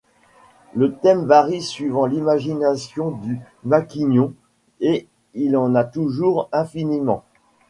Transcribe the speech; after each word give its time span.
Le 0.73 0.95
thème 0.97 1.25
varie 1.25 1.61
suivant 1.61 2.07
l’imagination 2.07 3.11
du 3.11 3.39
maquignon, 3.63 4.33
et 4.79 5.05
il 5.35 5.55
en 5.55 5.75
a 5.75 5.83
toujours 5.83 6.49
infiniment. 6.51 7.23